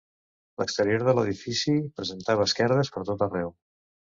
L'exterior 0.61 1.03
de 1.09 1.13
l'edifici, 1.17 1.75
presentava 1.99 2.49
esquerdes 2.51 2.93
per 2.97 3.07
tot 3.11 3.25
arreu. 3.29 3.57